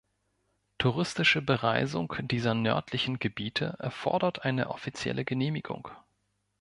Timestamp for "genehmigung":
5.25-5.89